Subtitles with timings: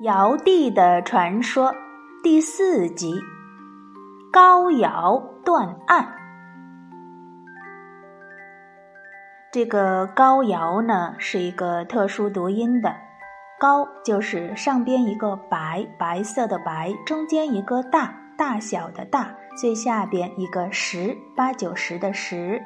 [0.00, 1.72] 尧帝的传说
[2.20, 3.14] 第四集：
[4.32, 6.04] 高尧断案。
[9.52, 12.92] 这个高尧呢，是一个特殊读音的
[13.60, 22.60] “高”，就是上边一个白，白色的白，中间一个大，大小的大，最下边一个十，八九十的十，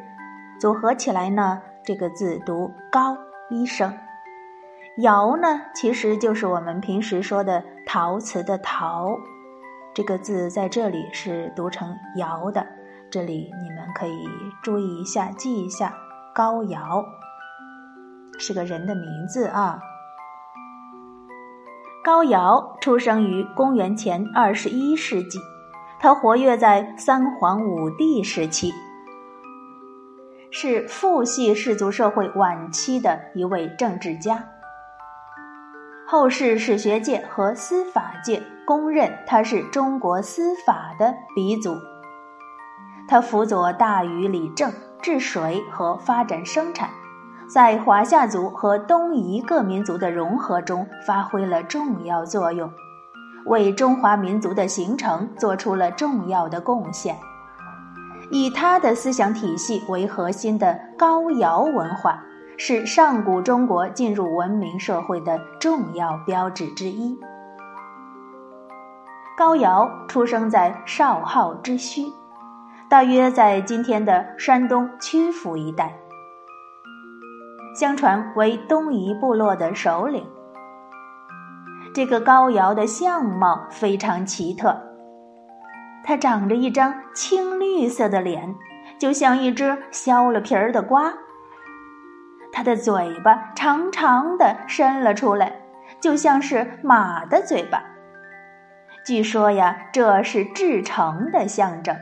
[0.58, 3.18] 组合起来呢，这个字读高
[3.50, 3.93] 一声。
[4.99, 9.17] 尧呢，其实就是我们平时说的陶瓷的陶，
[9.95, 12.67] 这个字在这里是读成窑的。
[13.08, 14.29] 这里你们可以
[14.61, 15.95] 注意一下，记一下，
[16.35, 17.05] 高尧
[18.41, 19.79] 是个人的名字啊。
[22.03, 25.39] 高尧出生于公元前二十一世纪，
[26.00, 28.72] 他活跃在三皇五帝时期，
[30.50, 34.44] 是父系氏族社会晚期的一位政治家。
[36.11, 41.77] 后世史学界和司法界公认他是中国司法的鼻祖。
[43.06, 46.88] 他辅佐大禹理政、治水和发展生产，
[47.46, 52.72] 在华夏族和东夷各民族的融合中发挥了重要作用，
[53.44, 57.18] 为中华民族的形成做出了重要的贡献。
[58.30, 62.24] 以他的思想体系为核心的高尧文化。
[62.61, 67.17] 是上古中国进入文明社会的重要标志之一。
[69.37, 72.12] 高尧出生在少昊之墟，
[72.91, 75.97] 大约在今天的山东曲阜一带。
[77.77, 80.27] 相传为东夷部落的首领。
[81.95, 84.77] 这个高尧的相貌非常奇特，
[86.03, 88.53] 他长着一张青绿色的脸，
[88.98, 91.14] 就像一只削了皮儿的瓜。
[92.59, 95.53] 他的嘴巴长长的伸了出来，
[96.01, 97.84] 就像是马的嘴巴。
[99.06, 101.97] 据说呀，这是至诚的象征。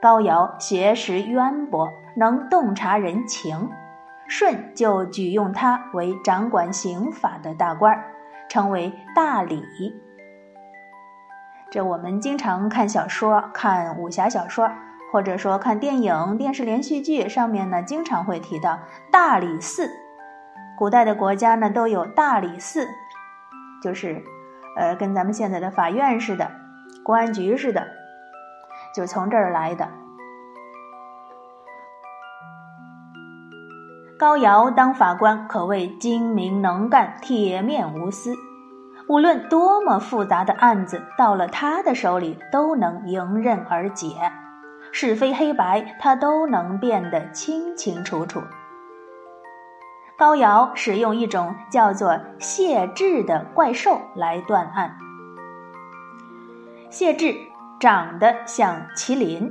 [0.00, 3.68] 高尧学识渊博，能洞察人情，
[4.26, 8.04] 舜就举用他为掌管刑法的大官儿，
[8.48, 9.62] 称为大理。
[11.70, 14.70] 这我们经常看小说，看武侠小说。
[15.10, 18.78] 或者说看电影、电视连续剧上面呢，经常会提到
[19.10, 19.90] 大理寺。
[20.76, 22.86] 古代的国家呢都有大理寺，
[23.82, 24.22] 就是，
[24.76, 26.50] 呃，跟咱们现在的法院似的，
[27.02, 27.86] 公安局似的，
[28.94, 29.88] 就从这儿来的。
[34.18, 38.34] 高尧当法官可谓精明能干、铁面无私，
[39.08, 44.08] 无论多么复杂的案子，到了他的手里都能迎刃而解。
[44.92, 48.40] 是非黑白，他都能辨得清清楚楚。
[50.16, 54.96] 高尧使用一种叫做谢豸的怪兽来断案。
[56.90, 57.36] 谢豸
[57.78, 59.48] 长得像麒麟，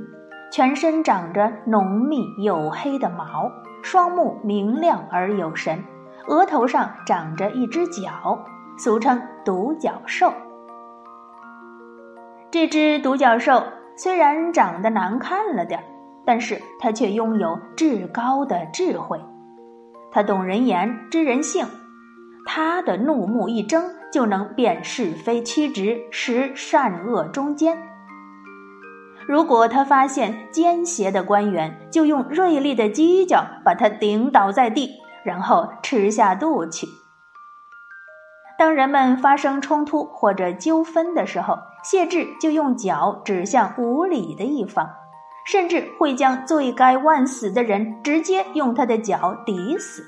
[0.52, 3.50] 全身长着浓密黝黑的毛，
[3.82, 5.82] 双目明亮而有神，
[6.26, 8.38] 额头上长着一只角，
[8.76, 10.34] 俗称独角兽。
[12.50, 13.62] 这只独角兽。
[13.98, 15.84] 虽然长得难看了点儿，
[16.24, 19.20] 但是他却拥有至高的智慧。
[20.12, 21.66] 他懂人言，知人性。
[22.46, 27.76] 他的怒目一睁，就能辨是非曲直，识善恶忠奸。
[29.26, 34.92] 如果他发现奸邪的官员，就用锐利的犄角把他顶倒在地，
[35.24, 36.86] 然后吃下肚去。
[38.56, 44.88] 当人们发生冲突或者纠纷的时候，谢豸就用脚指向无理的一方，
[45.46, 50.02] 甚至会将罪该万死的人直接用他的脚抵死，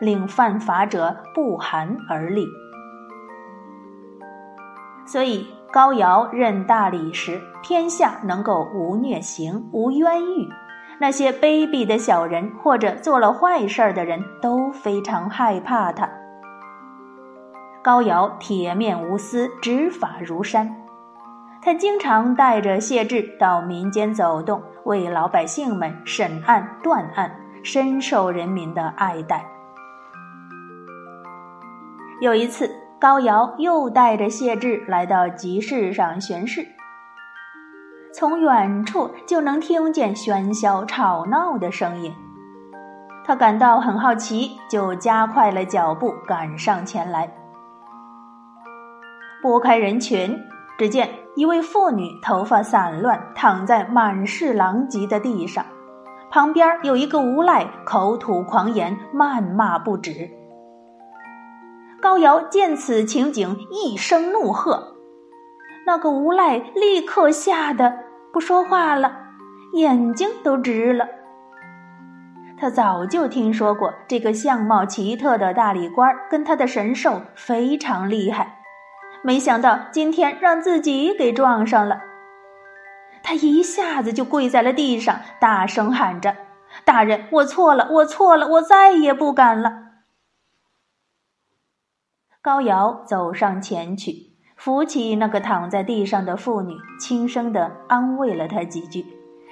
[0.00, 2.46] 令犯法者不寒而栗。
[5.06, 10.48] 所以高尧任大理时，天下能够无虐刑、无冤狱，
[10.98, 16.08] 那些卑鄙的小人或者做了坏事的人都非常害怕他。
[17.86, 20.74] 高尧铁面无私，执法如山。
[21.62, 27.30] 他经常带着谢志到民间走动，为老百姓们审案断案，
[27.62, 29.46] 深受人民的爱戴。
[32.20, 32.68] 有一次，
[32.98, 36.66] 高尧又带着谢志来到集市上巡视，
[38.12, 42.12] 从远处就能听见喧嚣吵闹的声音。
[43.24, 47.32] 他感到很好奇，就加快了脚步赶上前来。
[49.42, 50.38] 拨开人群，
[50.78, 55.64] 只见一位妇女头发散乱，躺在满是狼藉的地上，
[56.30, 60.30] 旁边有一个无赖口吐狂言，谩骂不止。
[62.00, 64.96] 高瑶见此情景，一声怒喝，
[65.86, 67.92] 那个无赖立刻吓得
[68.32, 69.12] 不说话了，
[69.74, 71.06] 眼睛都直了。
[72.58, 78.60] 他早就听说过这个相貌奇特的大理官跟他的神兽非常厉害，
[79.26, 82.00] 没想到今天让自己给撞上了。
[83.24, 86.36] 他一下子就跪在了地上，大声喊着
[86.86, 89.72] ：“大人，我错了，我错了，我再也不敢了。”
[92.40, 99.04] 高瑶走上前去，扶起那个躺在地上的妇女，轻声的安慰了她几句，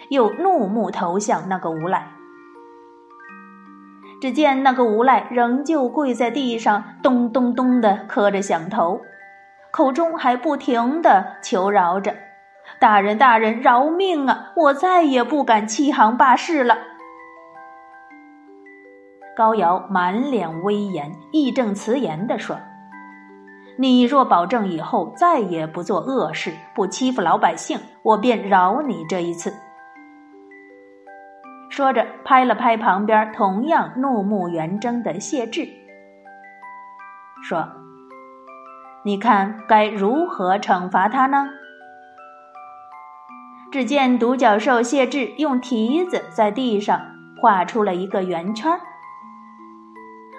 [0.09, 2.13] 又怒目投向那个无赖。
[4.21, 9.01] 只见那个无赖仍旧跪在地上，咚咚咚的磕着响头，
[9.75, 12.15] 口中还不停的求饶着
[12.79, 14.53] ：“大人，大人，饶命啊！
[14.55, 16.79] 我再也不敢欺行霸市了。”
[19.37, 22.57] 高瑶满脸威严，义正辞严地说
[23.77, 29.53] ：“你若保证以后再也不做恶事，不欺负老百姓，我便饶你这一次。”
[31.69, 35.69] 说着，拍了拍旁边同样怒目圆睁的谢志，
[37.43, 37.67] 说
[39.05, 41.49] ：“你看该如何惩罚他呢？”
[43.71, 47.01] 只见独角兽谢志用蹄子在地上
[47.41, 48.81] 画出了一个圆圈。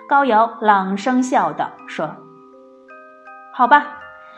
[0.07, 2.15] 高瑶朗声笑道：“说，
[3.53, 3.97] 好吧，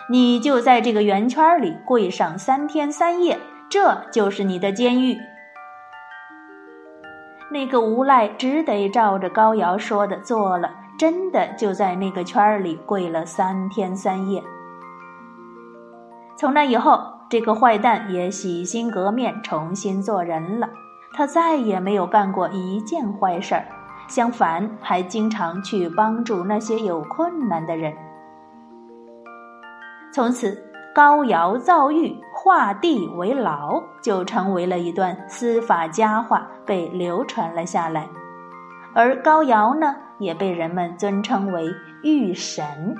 [0.09, 3.37] 你就在这个圆圈里跪上三天三夜，
[3.69, 5.17] 这就是你的监狱。”
[7.51, 14.43] 那个无赖只得照着高瑶说的做了，真的就在那个圈儿里跪了三天三夜。
[16.35, 16.99] 从那以后，
[17.29, 20.69] 这个坏蛋也洗心革面，重新做人了。
[21.13, 23.65] 他再也没有干过一件坏事儿，
[24.07, 27.93] 相反，还经常去帮助那些有困难的人。
[30.13, 30.63] 从此。
[30.95, 38.07] 高尧造狱，画地为牢，就成为了一段司法佳话，被流传了下来。
[38.93, 41.73] 而高尧呢，也被人们尊称为
[42.03, 42.95] 玉神。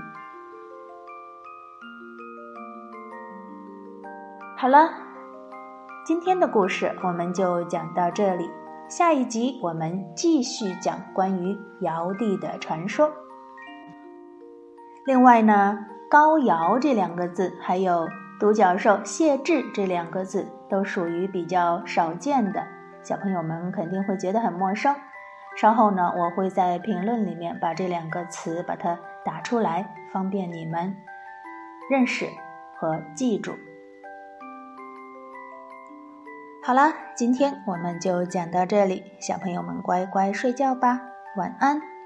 [4.57, 4.89] 好了，
[6.05, 8.49] 今天的故事我们就讲到这里，
[8.89, 13.11] 下一集我们继续讲关于尧帝的传说。
[15.05, 15.85] 另外呢。
[16.09, 18.07] 高尧这两个字，还有
[18.39, 22.65] 独角兽谢志这两个字，都属于比较少见的，
[23.03, 24.95] 小朋友们肯定会觉得很陌生。
[25.59, 30.95] 稍后呢，我会在评论里面把这两个词把它打出来，方便你们
[31.89, 32.27] 认识
[32.75, 33.57] 和记住。
[36.63, 41.01] 好啦，今天我们就讲到这里，小朋友们乖乖睡觉吧，
[41.35, 41.96] 晚安。